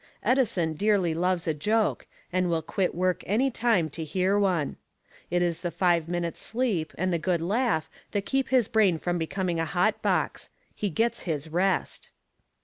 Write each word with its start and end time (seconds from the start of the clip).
Edison 0.23 0.73
dearly 0.73 1.13
loves 1.13 1.47
a 1.47 1.53
joke, 1.53 2.07
and 2.33 2.49
will 2.49 2.63
quit 2.63 2.95
work 2.95 3.23
any 3.27 3.51
time 3.51 3.87
to 3.91 4.03
hear 4.03 4.39
one. 4.39 4.77
It 5.29 5.43
is 5.43 5.61
the 5.61 5.69
five 5.69 6.09
minutes' 6.09 6.41
sleep 6.41 6.91
and 6.97 7.13
the 7.13 7.19
good 7.19 7.39
laugh 7.39 7.87
that 8.09 8.25
keep 8.25 8.47
his 8.49 8.67
brain 8.67 8.97
from 8.97 9.19
becoming 9.19 9.59
a 9.59 9.65
hotbox 9.67 10.49
he 10.73 10.89
gets 10.89 11.21
his 11.29 11.49
rest! 11.49 12.09